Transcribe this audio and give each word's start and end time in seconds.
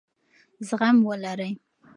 زغم 0.67 0.97
ولرئ. 1.07 1.51